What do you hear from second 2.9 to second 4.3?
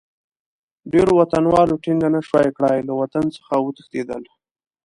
وطن څخه وتښتېدل.